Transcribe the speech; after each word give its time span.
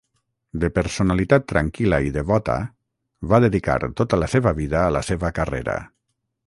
De 0.61 0.69
personalitat 0.77 1.45
tranquil·la 1.53 1.99
i 2.07 2.15
devota, 2.17 2.57
va 3.35 3.41
dedicar 3.47 3.79
tota 4.03 4.21
la 4.25 4.33
seva 4.35 4.57
vida 4.63 4.85
a 4.87 4.91
la 4.99 5.05
seva 5.13 5.35
carrera. 5.43 5.81